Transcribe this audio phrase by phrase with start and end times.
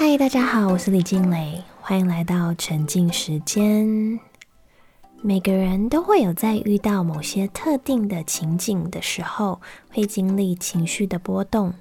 [0.00, 4.20] 嗨，大家好，我是李静蕾，欢迎来到沉浸时间。
[5.22, 11.74] 每个人都会有在遇到某些特定的情景的时候，会经历情绪的波动。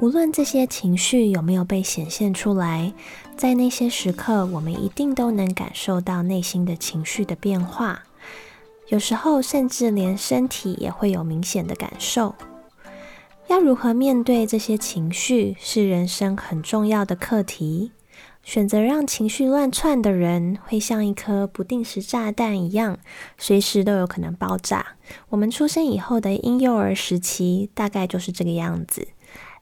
[0.00, 2.92] 无论这些情绪有没有被显现出来，
[3.38, 8.02] 在那些时刻，我们一定都能感受到内心的情绪的变化。
[8.88, 12.34] 有时候，甚至连身体也会有明显的感受。
[13.48, 17.92] 要如何面对这些情绪，是人生很重要的课题。
[18.42, 22.98] 选择让情绪乱窜的人，会像一颗不定时炸弹一样，
[23.38, 24.96] 随时都有可能爆炸。
[25.28, 29.08] 我们出生以后的婴幼儿时期，大概就是这个样子。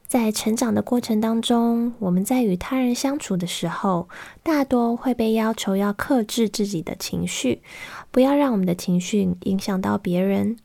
[0.06, 4.08] 在成长的过程当中，我们在与他人相处的时候，
[4.42, 7.62] 大多会被要求要克制自己的情绪，
[8.10, 10.56] 不要让我们的情绪影响到别人。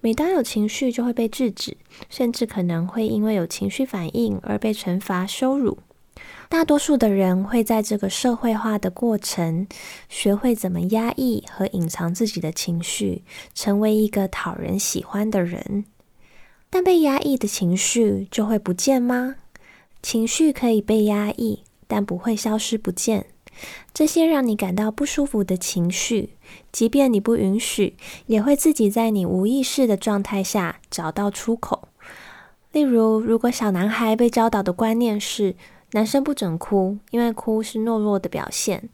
[0.00, 1.76] 每当有情绪，就会被制止，
[2.08, 5.76] 甚至可能会因为有情绪反应而被惩罚、羞辱。
[6.48, 9.66] 大多数的人会在这个社会化的过程，
[10.08, 13.22] 学会怎么压抑和隐藏自己的情绪，
[13.54, 15.84] 成为一个讨人喜欢的人。
[16.68, 19.36] 但被压抑的情绪就会不见吗？
[20.02, 23.26] 情绪可以被压抑，但不会消失不见。
[23.92, 26.30] 这些让你感到不舒服的情绪，
[26.72, 31.88] 即便你不允许，也会自己在你无意识的状态下找到出口。
[32.72, 35.56] 例如，如果小男孩被教导的观念是
[35.92, 38.88] 男生不准哭，因为哭是懦弱的表现，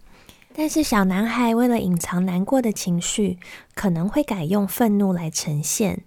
[0.55, 3.39] 但是小男孩为了隐藏难过的情绪，
[3.75, 6.05] 可能会改用愤怒来呈现。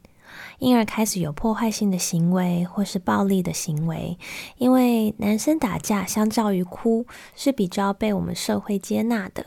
[0.59, 4.17] 因而开始有破坏性的行为或是暴力的行为，
[4.57, 9.45] 因为男生打架相较于哭是比较被我们社会接纳的。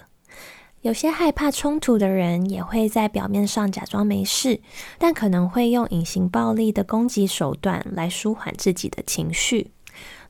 [0.81, 4.61] 有些害怕冲突的人也会在表面上假装没事，
[4.99, 9.71] 但可能会用隐形暴力的攻击手段来舒缓自己的情绪，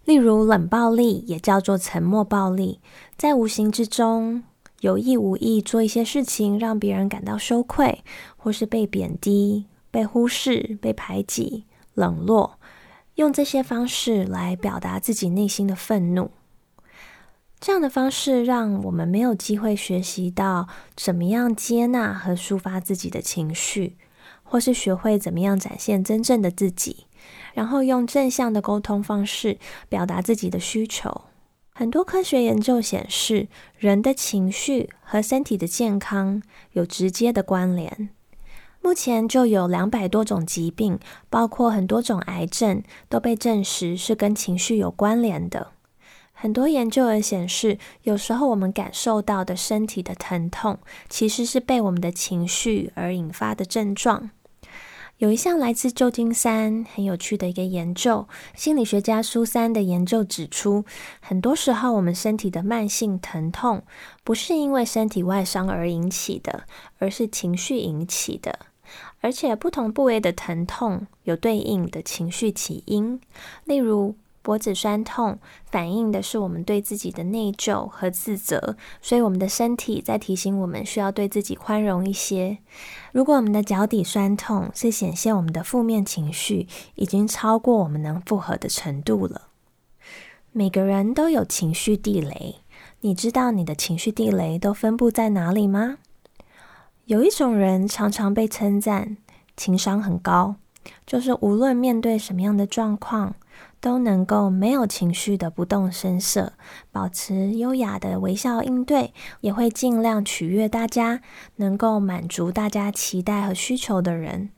[0.04, 2.80] 例如冷暴力，也叫做沉默暴力，
[3.16, 4.42] 在无形之中
[4.80, 8.04] 有意无意做一些事情，让别人感到羞愧
[8.36, 9.64] 或是被贬低。
[9.92, 12.58] 被忽视、被排挤、冷落，
[13.14, 16.32] 用这些方式来表达自己内心的愤怒。
[17.60, 20.66] 这样的方式让我们没有机会学习到
[20.96, 23.96] 怎么样接纳和抒发自己的情绪，
[24.42, 27.06] 或是学会怎么样展现真正的自己，
[27.54, 31.26] 然后用正向的沟通方式表达自己的需求。
[31.74, 33.48] 很多科学研究显示，
[33.78, 36.42] 人的情绪和身体的健康
[36.72, 38.10] 有直接的关联。
[38.82, 40.98] 目前就有两百多种疾病，
[41.30, 45.68] 包括很多种癌症，都被证实是跟情绪有关联的。
[46.32, 54.30] 很多研究也显示，有时候我们感受到的身体的疼痛，其实是被我们的情绪而引发的症状。
[55.18, 58.26] 有一项来自旧金山很有趣的一个研究，
[58.56, 60.84] 心理学家苏珊的研究指出，
[61.20, 63.84] 很多时候我们身体的慢性疼痛，
[64.24, 66.64] 不是因为身体外伤而引起的，
[66.98, 68.58] 而是情绪引起的。
[69.22, 73.18] 而且不同部位的疼痛有对应的情绪起因，
[73.64, 75.38] 例如脖子酸痛，
[75.70, 82.58] 反映的是我们对自己的内疚和自责，所以我们的身体在提醒我们需要对自己宽容一些。
[83.12, 86.66] 如果我们的脚底酸痛，是显现我们的负面情绪
[86.96, 89.42] 已经超过我们能负荷的程度了。
[90.50, 92.56] 每个人都有情绪地雷，
[93.02, 95.98] 你知道你的情绪地雷都分布在哪里吗？
[97.12, 99.18] 有一种人常常被称赞
[99.54, 100.56] 情商很高，
[101.04, 103.34] 就是无论面对什么样的状况，
[103.82, 106.54] 都能够没有情绪的不动声色，
[106.90, 109.12] 保持优雅的微笑应对，
[109.42, 111.20] 也会尽量取悦大家，
[111.56, 114.48] 能够满足大家期待和需求的人。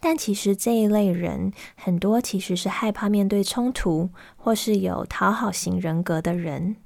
[0.00, 6.76] 但其实这一类人很多其实是害怕面对冲突，或是有讨好型人格的人。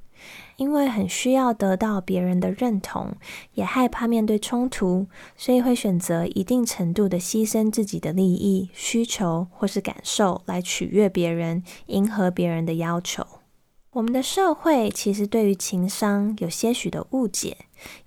[0.56, 3.12] 因为很需要得到别人的认同，
[3.54, 13.26] 也害怕面对冲突，所以会选择一定程度的牺牲自己的利益、需求或是感受，来取悦别人，迎合别人的要求。
[13.92, 17.56] 我们的社会其实对于情商有些许的误解，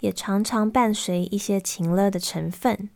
[0.01, 2.89] 也常常伴随一些情乐的成分，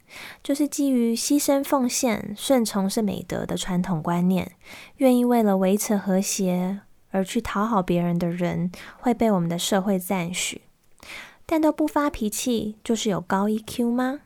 [0.43, 4.51] 就是基于牺牲奉献、顺从是美德的传统观念，
[4.97, 6.81] 愿意为了维持和谐。
[7.11, 10.61] 而去讨好别人的人会被我们的社会赞许，
[11.45, 14.21] 但都不发脾气就是有高 EQ 吗？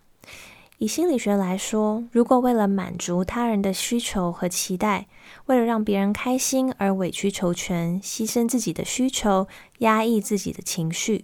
[0.77, 5.07] 以心理学来说，如果为了满足他人的需求和期待，
[5.45, 9.47] 为了让别人开心而委曲求全，牺牲自己的需求，
[9.79, 11.23] 压抑自己的情绪，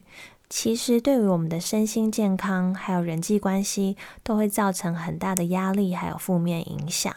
[0.50, 7.13] 其实对于我们的身心健康还有人际关系，都会造成很大的压力还有负面影响。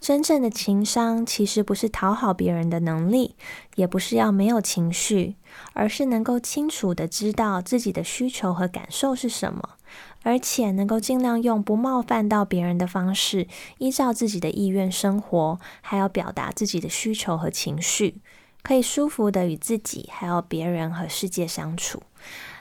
[0.00, 3.36] 真正的情商其实不是讨好别人的能力，
[3.74, 5.36] 也不是要没有情绪，
[5.74, 9.76] 而是能够清楚的知道自己的需求和感受是什么，
[10.22, 18.22] 而且能够尽量用不冒犯到别人的方式，依照自己的意愿生活，还要表达自己的需求和情绪，
[18.62, 22.02] 可以舒服的与自己还有别人和世界相处。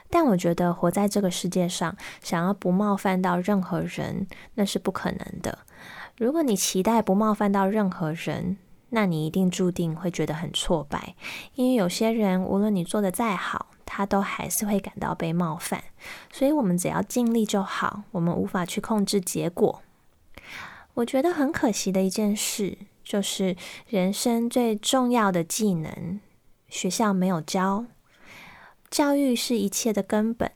[0.09, 5.59] 但我觉得活在这个世界上，想要不冒犯到任何人，那是不可能的。
[6.19, 8.57] 如果你期待不冒犯到任何人，
[8.89, 11.15] 那你一定注定会觉得很挫败，
[11.55, 15.81] 因为有些人无论你做的再好，他都还是会感到被冒犯。
[16.29, 19.81] 所以，我们只要尽力就好，我们无法去控制结果。
[20.95, 23.55] 我觉得很可惜的一件事，就是
[23.87, 26.19] 人生最重要的技能，
[26.67, 27.85] 学校没有教。
[28.91, 30.51] 教育是一切的根本。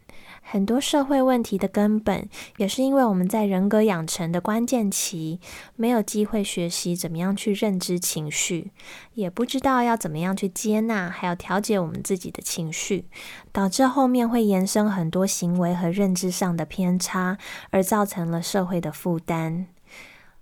[0.45, 5.39] 很多社会问题的根本，也是因为我们在人格养成的关键期，
[5.75, 8.71] 没有机会学习怎么样去认知情绪，
[9.13, 13.05] 也不知道要怎么样去接纳，还要调节我们自己的情绪，
[13.51, 17.37] 导致后面会延伸很多行为和认知上的偏差，
[17.71, 19.72] 而造成了社会的负担。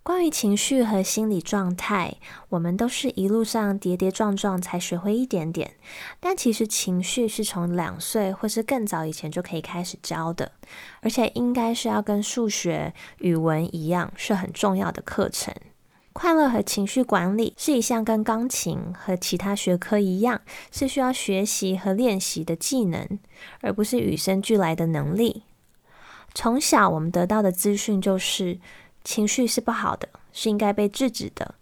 [0.03, 2.15] 关于情绪和心理状态，
[2.49, 5.75] 我们都是一路上跌跌撞撞才学会一点点。
[6.19, 10.53] 但其实情绪是从两岁或是更早以前就可以开始教的，
[11.01, 15.53] 而且应该是要跟数学、语文一样是很重要的课程。
[16.13, 23.19] 快乐和情绪管理是一项跟钢琴和其他学科一样，是需要学习和练习的技能，
[23.61, 25.43] 而不是与生俱来的能力。
[26.33, 28.57] 从小我们得到的资讯就是。
[29.03, 31.55] 情绪是不好的，是应该被制止的。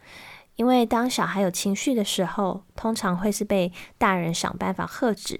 [0.56, 5.40] 因为当小孩有情绪的时候，通常会是被大人想办法喝止。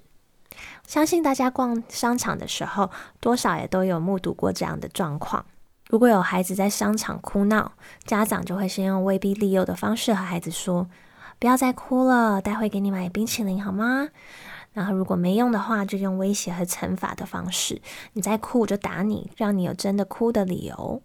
[0.88, 5.46] 相信大家逛商场的时候，多少也都有目睹过这样的状况。
[5.90, 7.74] 如果有孩子在商场哭闹，
[8.06, 10.88] 家长就会先用威逼利诱的方式和孩子说
[11.38, 14.08] ：“不要再哭了，待会给你买冰淇淋好吗？”
[14.72, 17.82] 然后如果没用的话，就用威胁和惩罚的方式
[18.14, 21.02] ：“你再哭我就打你，让你有真的哭的理由。”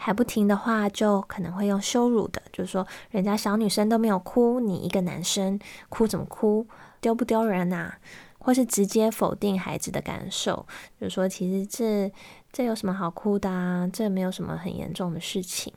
[0.00, 5.58] 还不停的话，就可能会用羞辱的，就是说人家小女生都没有哭，你一个男生
[5.88, 6.64] 哭怎么哭？
[7.00, 7.94] 丢不丢人呐？
[8.38, 10.64] 或是直接否定孩子的感受，
[11.00, 12.10] 就是说其实这
[12.52, 13.90] 这有什么好哭的啊？
[13.92, 15.72] 这没有什么很严重的事情。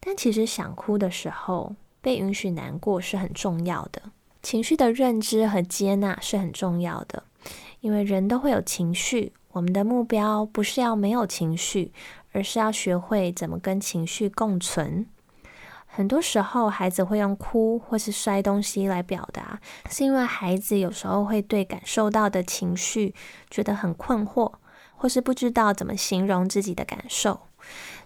[0.00, 4.02] 但其实想哭的时候，被允许难过是很重要的，
[4.42, 7.22] 情绪的认知和接纳是很重要的，
[7.80, 11.92] 因为人都会有情绪，我们的目标不是要没有情绪。
[12.32, 15.06] 而是要学会怎么跟情绪共存。
[15.86, 23.14] 很多时候，孩子会用哭或是摔东西来表达，是因为孩子有时候会对感受到的情绪
[23.50, 24.54] 觉得很困惑，
[24.96, 27.40] 或是不知道怎么形容自己的感受。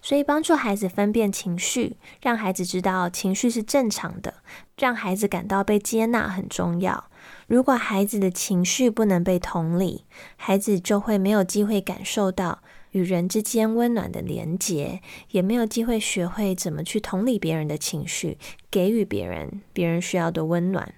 [0.02, 4.34] 所以，帮助孩子分辨情绪，让孩子知道情绪是正常的，
[4.76, 7.05] 让孩子感到被接纳很重要。
[7.46, 10.05] 如果孩子的情绪不能被同理，
[10.37, 12.62] 孩子就会没有机会感受到。
[12.96, 15.02] 与人之间温暖的连结，
[15.32, 18.38] 也没有机会学会怎么去同理别人的情绪，
[18.70, 20.94] 给予别人别人需要的温暖。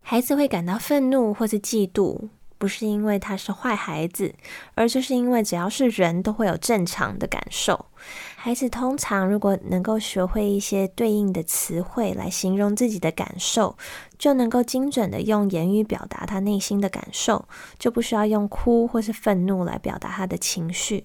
[0.00, 4.34] 孩子会感到愤怒或是嫉妒，不是因为他是坏孩子，
[4.74, 7.86] 而就是因为只要是人都会有正常的感受。
[8.34, 13.76] 孩子通常如果能够学会一些对应的词汇来形容自己的感受，
[14.18, 17.46] 就能够精准的用言语表达他内心的感受，
[17.78, 21.04] 就不需要用哭或是愤怒来表达他的情绪。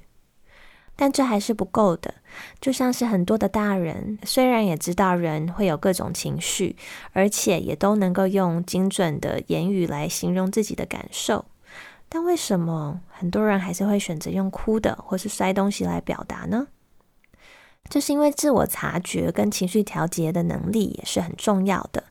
[0.96, 2.14] 但这还是不够的，
[2.62, 6.76] 就像是很多的大人，虽然也知道人会有各种情绪，
[7.12, 11.46] 而且也都能够用精准的言语来形容自己的感受，
[12.08, 16.68] 但为什么很多人还是会选择用哭的或是摔东西来表达呢？
[17.90, 22.06] 这是因为自我察觉跟情绪调节的能力也是很重要的。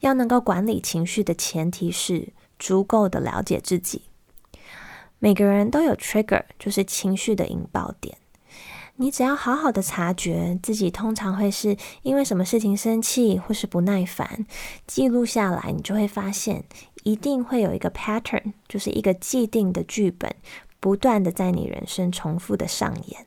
[0.00, 4.02] 要能够管理情绪的前提是足够的了解自己。
[5.18, 8.18] 每个人都有 trigger，就是情绪的引爆点。
[8.96, 14.46] 你只要好好的察觉自己，通常会是因为什么事情生气或是不耐烦，
[14.86, 16.64] 记录下来，你就会发现
[17.02, 20.32] 一定会有一个 pattern，就是一个既定的剧本，
[20.78, 23.26] 不断的在你人生重复的上演。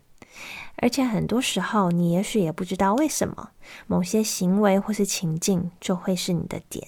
[0.77, 3.49] 而且很多时候，你也许也不知道为什么
[3.87, 6.87] 某些行为或是情境就会是你的点。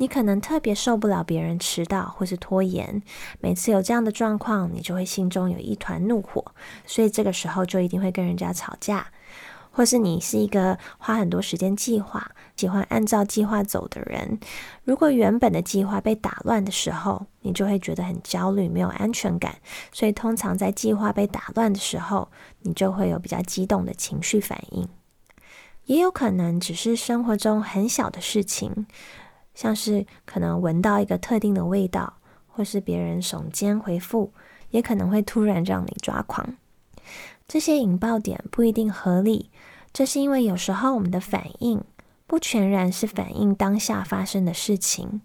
[0.00, 3.02] 你可能特别受不了别人迟到或是拖延，
[3.38, 6.42] 每次有这样的状况，你就会心中有一团怒火，
[6.86, 9.06] 所以这个时候就一定会跟人家吵架。
[9.70, 14.40] 或是你是一个花很多时间计划、喜欢按照计划走的人，
[14.84, 19.54] 如果原本的计划被打乱的时候，你就会觉得很焦虑、没有安全感。
[19.92, 22.30] 所以通常在计划被打乱的时候，
[22.62, 24.88] 你就会有比较激动的情绪反应。
[25.84, 28.86] 也有可能只是生活中很小的事情，
[29.54, 32.14] 像是可能闻到一个特定的味道，
[32.46, 34.32] 或是别人耸肩回复，
[34.70, 36.56] 也可能会突然让你抓狂。
[37.46, 39.50] 这些引爆点不一定合理，
[39.92, 41.82] 这是因为有时候我们的反应。
[42.26, 45.20] 不全然是反映当下发生的事情，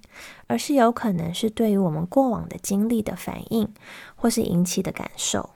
[0.47, 3.71] 而是有可能是对于我们过往的经历的反应，
[4.15, 5.51] 或是引起的感受。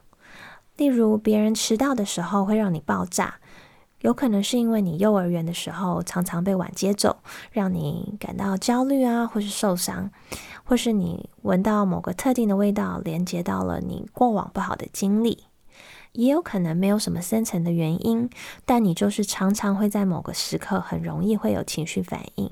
[0.77, 3.39] 例如，别人迟到的时候会让你爆炸，
[4.01, 7.17] 有可能是因为你幼儿园的时候常常被晚接走，
[7.51, 10.09] 让你感到焦虑啊，或是受伤，
[10.63, 15.43] 或是你闻到某个特定的味道，连接到了你过往不好的经历。
[16.13, 18.29] 也有可能没有什么深层的原因，
[18.65, 22.51] 但你就是常常会在某个时刻很容易会有情绪反应。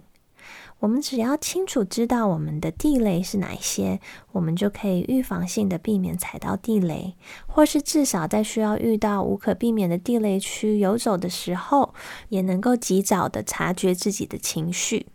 [0.80, 4.00] 我们只要清楚知道我们的地雷是哪一些，
[4.34, 7.16] 我们就可以预防性的避免踩到地雷，
[7.48, 11.96] 或是至少在需要遇到无可避免的地雷区游走的时候，
[12.30, 15.08] 也能够及早的察觉自己的情绪。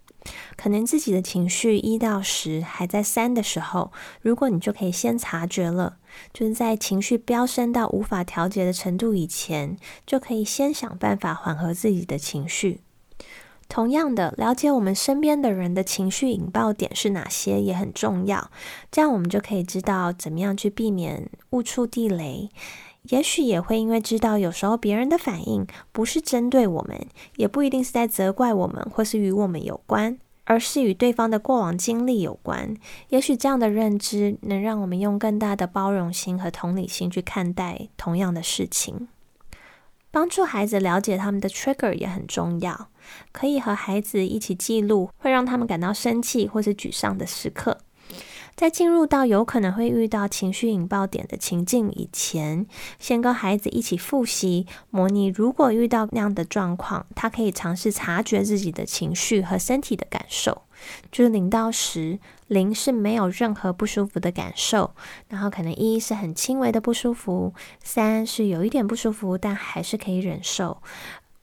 [0.57, 5.99] 可能自己的情绪一到十还在三的时候，如果你就可以先察觉了，
[6.33, 9.77] 就是在情绪飙升到无法调节的程度以前，
[10.07, 12.81] 就可以先想办法缓和自己的情绪。
[13.73, 18.51] 同样的，了解我们身边的人的情绪引爆点是哪些也很重要，
[18.91, 22.51] 这样我们就可以知道怎么样去避免误触地雷。
[23.05, 32.77] 也许也会因为知道有时候别人的反应不是针对我们，也不一定是在责怪我们，或是与我们有关，而是与对方的过往经历有关。
[33.09, 39.09] 也许这样的认知能让我们用更大的包容心和同理心去看待同样的事情。
[40.13, 42.91] 帮助孩子了解他们的 trigger 也很重要，
[43.33, 47.79] 可以和孩子一起记录会让他们感到生气或是沮丧的时刻。
[48.55, 52.67] 在进入到有可能会遇到情绪引爆点的情境以前，
[52.99, 60.63] 先跟孩子一起复习模拟，如果遇到那样的状况，他可以尝试察觉自己的情绪和身体的感受。
[61.11, 64.95] 就是零到十，零是没有任何不舒服的感受，
[65.29, 70.83] 然后可能一是很轻微的不舒服，三是有一点不舒服，但还是可以忍受。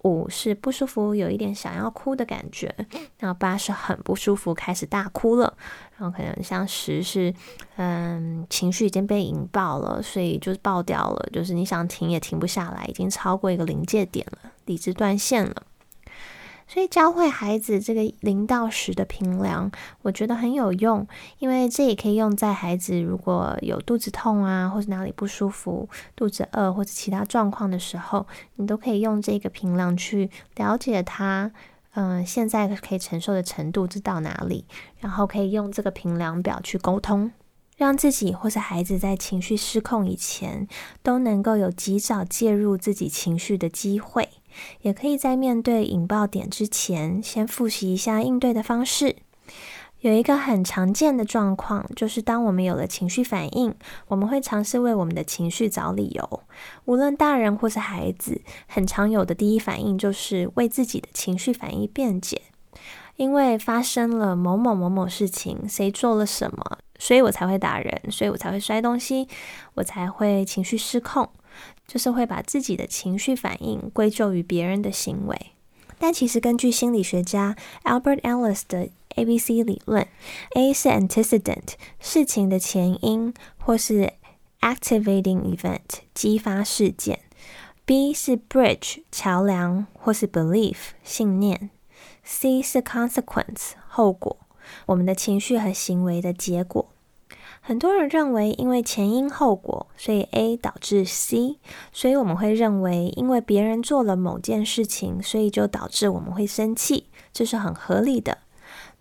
[0.04, 2.74] 五是不舒服，有一点想要哭的感觉，
[3.18, 5.54] 然后八是很不舒服，开始大哭了，
[5.98, 7.34] 然后可能像十是，
[7.76, 15.64] 嗯，情绪已经被引爆了，所以就是爆掉了，就是你想停也停不下来，已经超过一个临界点了，理智断线了。
[16.72, 19.72] 所以教会孩子这个零到十的评量，
[20.04, 21.08] 我觉得很有用，
[21.40, 31.52] 因为这也可以用在孩子如果有肚子痛啊，或者哪里不舒服、肚子饿或者其他状况的时候，你都可以用这个评量去了解他，
[31.96, 34.66] 嗯，现在可以承受的程度是到哪里，
[35.00, 37.32] 然后可以用这个评量表去沟通，
[37.78, 40.68] 让自己或是孩子在情绪失控以前，
[41.02, 44.30] 都能够有及早介入自己情绪的机会。
[44.82, 49.16] 也可以在面对引爆点之前，先复习一下应对的方式。
[50.02, 53.76] 有一个很常见的状况，就是当我们有了情绪反应，
[54.08, 56.44] 我们会尝试为我们的情绪找理由。
[56.86, 62.42] 无论大人或是孩子，很常有的第一反应就是为自己的情绪反应辩解。
[63.18, 69.28] 因为发生了某某某某事情，谁做了什么，所以我才会打人，所以我才会摔东西，
[69.74, 71.30] 我才会情绪失控。
[71.90, 75.54] 就是会把自己的情绪反应归咎于别人的行为，
[75.98, 80.08] 但其实根据心理学家 Albert Ellis 的 A B C 理论
[80.54, 84.14] ，A 是 antecedent 事情的前因或是
[84.62, 85.80] activating event
[86.14, 87.22] 激发事件
[87.86, 91.72] ，B 是 bridge 桥梁或是 belief 信念
[92.24, 94.38] ，C 是 consequence 后果，
[94.86, 96.88] 我们的情绪和行为的结果。
[97.62, 101.60] 很多人认为，因为前因后果，所以 A 导致 C，
[101.92, 108.40] 所以我们会认为，因为别人做了某件事情，所以就导致我们会生气，这是很合理的。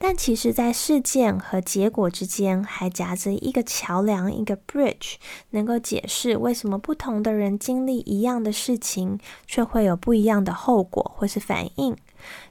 [0.00, 5.14] 但其实，在事件和结果之间，还夹着一个桥梁，一个 bridge，
[5.50, 11.96] 能够解释为什么不同的人经历一样的事情，却会有不一样的后果或是反应。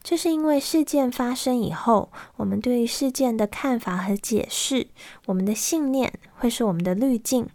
[0.03, 4.87] 这是因为事件发生以后，我们对于事件的看法和解释，
[5.27, 7.47] 我们的信念会是我们的滤镜。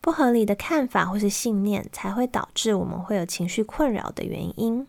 [0.00, 4.86] 不合理的看法或是信念，才会导致我们会有情绪困扰的原因。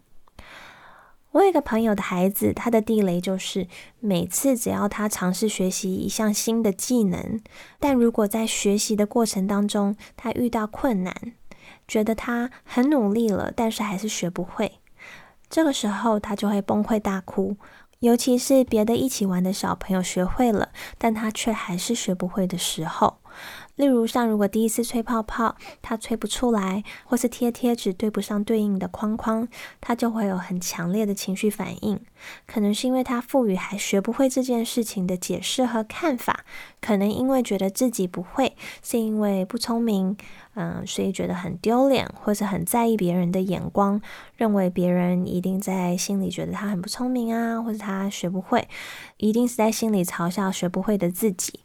[1.35, 3.67] 我有一个朋友的孩子，他的地雷就是
[3.99, 7.41] 每次只要他尝试学习一项新的技能，
[7.77, 11.13] 但如果在学习的过程当中他遇到困难，
[11.89, 14.79] 觉得他很努力了，但是还是学不会。
[15.49, 17.57] 这个时候，他就会崩溃大哭，
[17.99, 23.17] 尤其是别的一起玩的小朋友学会了，但他却还是学不会的时候，
[23.75, 29.47] 例如，像如果第一次吹泡泡，他吹不出来，或是贴贴纸对不上对应的框框，
[29.81, 31.99] 他就会有很强烈的情绪反应。
[32.47, 36.45] 可能是因为他赋予还学不会这件事情的解释和看法，
[36.79, 40.15] 可能因为觉得自己不会，是因为不聪明，
[40.53, 44.01] 嗯，所以觉得很丢脸，或者很在意别人的眼光，
[44.37, 48.67] 认为别人一定在心里觉得他很不聪明啊，或者他学不会，
[49.17, 51.59] 一定是在心里嘲笑学不会的自己。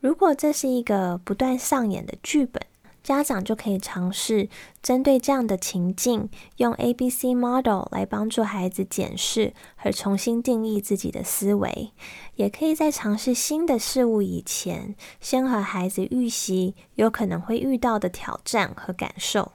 [0.00, 2.62] 如果这是一个不断上演的剧本，
[3.02, 4.48] 家长就可以尝试
[4.80, 6.28] 针对这样的情境，
[6.58, 11.90] 用 A B C model 来帮助孩子检视和重新定义自己的思维。
[12.36, 19.50] 也可以在尝试新的事物以前，先和孩子预习有可能会遇到的挑战和感受。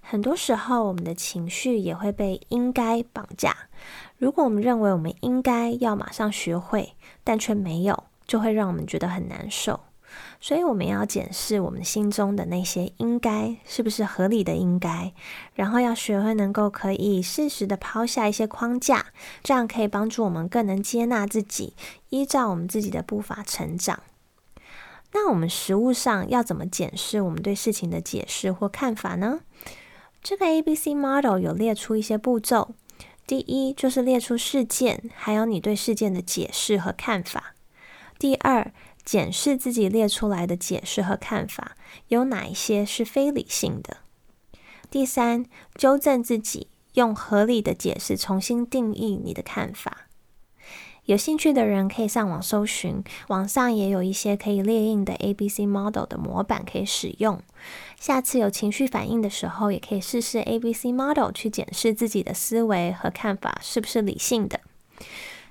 [0.00, 3.54] 很多时候，我们的情绪也会被应该绑架。
[4.16, 8.04] 如果我们认为我们应该要马上学会，但却没有。
[8.26, 9.80] 就会让我们觉得很难受，
[10.40, 15.12] 所以我们要检视我们心中的那些应该是不是合理的应该，
[15.54, 19.06] 然后要学会能够可以适时的抛下一些框架，
[19.42, 21.74] 这样可以帮助我们更能接纳自己，
[22.10, 24.00] 依照我们自己的步伐成长。
[25.12, 29.40] 那我们实物上要怎么检视我们对事情的解释或看法呢？
[30.22, 32.74] 这个 A B C model 有列出一些步骤，
[33.26, 37.53] 第一就是列出事件，还有你对事件的解释和看法。
[38.18, 38.72] 第二，
[39.04, 41.76] 检视自己列出来的解释和看法
[42.08, 43.98] 有哪一些是非理性的。
[44.90, 45.44] 第三，
[45.74, 50.06] 纠正自己，用合理的解释重新定义你的看法。
[51.06, 57.42] 有兴趣的人可以上网搜寻，网上也有一些可以列印的 A B C model 的模板可以使用。
[58.00, 64.60] 下次有情绪反应的时候，也可以试试 A B C model 去检视自己的思维和看法是不是理性的。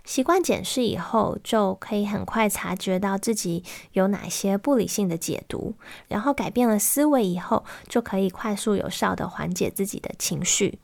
[0.03, 5.75] 习惯检视以后，就可以很快察觉到自己有哪些不理性的解读，
[6.07, 10.79] 然后改变了思维以后，就可以快速有效的缓解自己的情绪。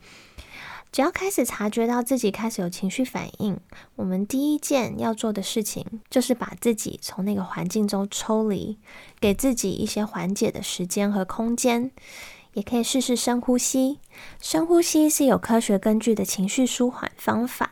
[0.91, 3.59] 只要开始察觉到自己开始有情绪反应，
[3.95, 8.79] 我们第一件要做的事情就是把自己从那个环境中抽离，
[9.19, 11.91] 给自己一些缓解的时间和空间。
[12.53, 13.99] 也可以试试深呼吸。
[14.41, 17.71] 深呼吸是有科学根据的情绪舒缓方法。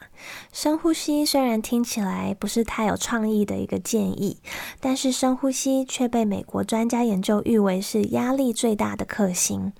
[0.51, 4.37] 深呼吸虽然听起来不是太有创意的一个建议，
[4.79, 9.73] 但是深呼吸却被美国专家研究誉为是压力最大的克星。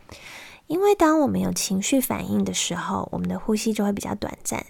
[0.67, 4.65] 因为当我们有情绪反应的时候，我们的呼吸就会比较短暂，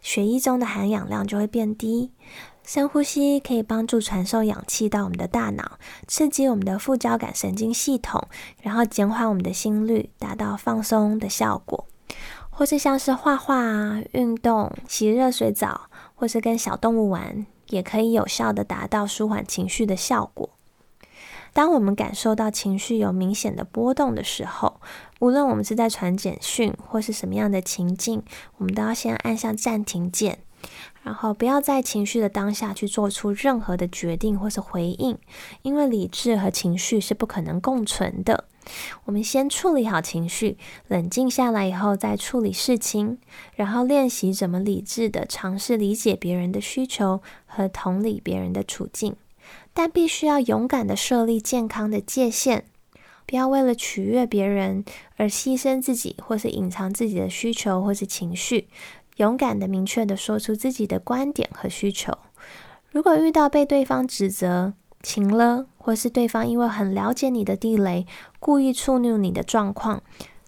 [0.00, 2.10] 血液中的含氧量就会变低。
[2.64, 8.28] 深呼吸可以帮助传授氧气到我们的大脑，刺激我们的副交感神经系统，
[8.62, 11.86] 然后减缓我们的心率，达到放松的效果。
[12.50, 20.50] 或是像是画画啊、运动、洗热水澡，或是跟小动物玩，也可以有效的达到舒缓情绪的效果。
[21.52, 24.80] 当我们感受到情绪有明显的波动的时候，
[25.20, 28.22] 无论我们是在传简讯或是什么样的情境，
[28.56, 30.38] 我们都要先按下暂停键。
[31.02, 35.18] 然后不要在情绪的当下去做出任何的决定或是回应，
[35.62, 38.44] 因为理智和情绪是不可能共存的。
[39.06, 43.18] 我们先处理好情绪，冷静下来以后再处理事情，
[43.56, 49.16] 然后练习怎么理智的尝试理解别人的需求和同理别人的处境。
[49.74, 52.64] 但必须要勇敢的设立健康的界限，
[53.26, 54.84] 不要为了取悦别人
[55.16, 58.68] 而牺牲自己，或是隐藏自己的需求或是情绪。
[59.16, 62.16] 勇敢的、明确的说出自己的观点和需求。
[62.90, 68.06] 如果遇到被对方指责、情了，或是对方因为很了解你的地雷，
[68.38, 70.02] 故意触怒你的状况，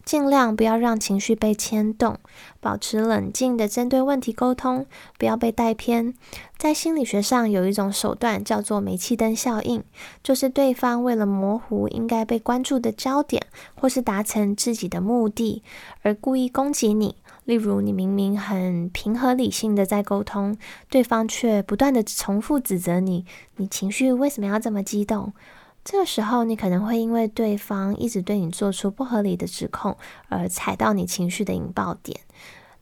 [0.04, 2.18] 尽量不要让情绪被牵动，
[2.60, 4.86] 保持冷静的针对问题沟通，
[5.18, 6.14] 不要被带偏。
[6.58, 9.82] 在心理学上有一种手段叫做煤气灯效应，
[10.22, 15.62] 就是对方为了模糊应该被关注的焦点，或是达成自己的目的，
[16.02, 17.16] 而故意攻击你。
[17.44, 20.56] 例如，你明明很平和理性的在沟通，
[20.88, 25.34] 对方却不断的重复指责你，你情绪为什么要这么激动？
[25.84, 29.96] 这个时候，你可能会因为对方一直对你做出不合理的指控，
[30.30, 32.20] 而踩到你情绪的引爆点。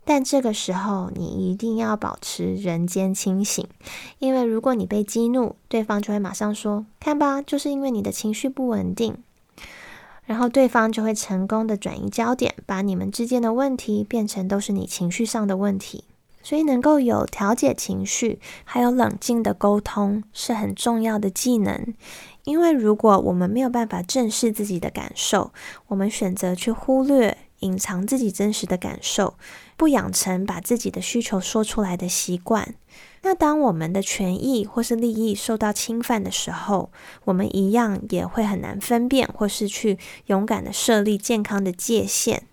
[0.05, 3.67] 但这个时候，你一定要保持人间清醒，
[4.19, 9.17] 因为如果你被激怒，对方就会马上说：“看吧，就是因为你的情绪不稳定。”
[10.25, 16.05] 然后对方就会成功的转移焦点，把你们之间的问题变成都是你情绪上的问题。
[16.45, 21.95] 所以能够有调节情绪，还有冷静的沟通是很重要的技能。
[22.45, 25.53] 因为如果我们没有办法正视自己的感受，
[25.89, 29.35] 我们选择去忽略、隐藏自己真实的感受，
[29.77, 32.75] 不养成把自己的需求说出来的习惯，
[33.23, 36.91] 那当我们的权益或是利益受到侵犯的时候，
[37.25, 42.49] 我们一样也会很难分辨，或是去勇敢的设立健康的界限。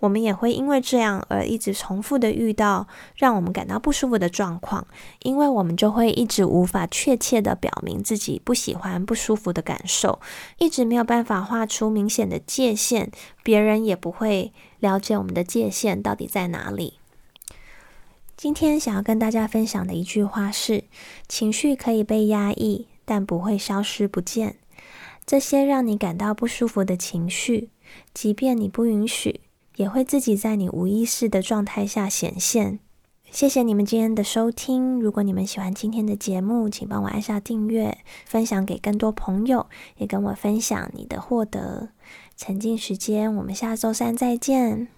[0.00, 4.86] 我们也会因为这样而一直重复的遇到让我们感到不舒服的状况，
[5.22, 10.20] 因为我们就会一直无法确切的表明自己不喜欢、不舒服的感受，
[10.58, 13.10] 一直没有办法画出明显的界限，
[13.42, 16.98] 别人也不会了解我们的界限到底在哪里。
[18.36, 20.84] 今天想要跟大家分享的一句话是：
[21.28, 24.56] 情绪可以被压抑，但不会消失不见。
[25.24, 27.70] 这些让你感到不舒服的情绪，
[28.12, 29.40] 即便你不允许，
[29.76, 32.78] 也会自己在你无意识的状态下显现。
[33.30, 35.00] 谢谢你们今天的收听。
[35.00, 41.88] 如果你们喜欢今天的节目，请帮我按下订阅，分享给更多朋友，也跟我分享你的获得。
[42.36, 44.93] 沉浸时间，我们下周三再见。